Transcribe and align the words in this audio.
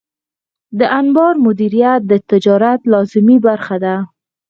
د 0.79 0.81
انبار 0.99 1.33
مدیریت 1.45 2.01
د 2.11 2.13
تجارت 2.29 2.79
لازمي 2.91 3.37
برخه 3.47 3.75
ده. 3.83 3.95